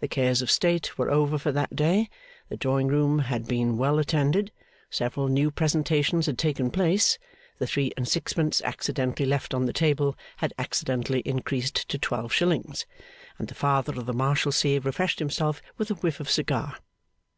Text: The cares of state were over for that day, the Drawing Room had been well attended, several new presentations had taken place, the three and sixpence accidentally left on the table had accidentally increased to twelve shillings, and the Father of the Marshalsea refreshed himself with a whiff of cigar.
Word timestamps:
The 0.00 0.06
cares 0.08 0.42
of 0.42 0.50
state 0.50 0.98
were 0.98 1.10
over 1.10 1.38
for 1.38 1.50
that 1.50 1.74
day, 1.74 2.10
the 2.50 2.58
Drawing 2.58 2.88
Room 2.88 3.20
had 3.20 3.48
been 3.48 3.78
well 3.78 3.98
attended, 3.98 4.52
several 4.90 5.28
new 5.28 5.50
presentations 5.50 6.26
had 6.26 6.36
taken 6.36 6.70
place, 6.70 7.18
the 7.58 7.66
three 7.66 7.90
and 7.96 8.06
sixpence 8.06 8.60
accidentally 8.60 9.24
left 9.24 9.54
on 9.54 9.64
the 9.64 9.72
table 9.72 10.14
had 10.36 10.52
accidentally 10.58 11.20
increased 11.20 11.88
to 11.88 11.96
twelve 11.98 12.34
shillings, 12.34 12.84
and 13.38 13.48
the 13.48 13.54
Father 13.54 13.94
of 13.98 14.04
the 14.04 14.12
Marshalsea 14.12 14.78
refreshed 14.80 15.20
himself 15.20 15.62
with 15.78 15.90
a 15.90 15.94
whiff 15.94 16.20
of 16.20 16.28
cigar. 16.28 16.76